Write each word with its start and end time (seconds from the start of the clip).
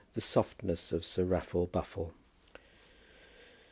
THE 0.15 0.19
SOFTNESS 0.21 0.93
OF 0.93 1.05
SIR 1.05 1.25
RAFFLE 1.25 1.67
BUFFLE. 1.67 2.11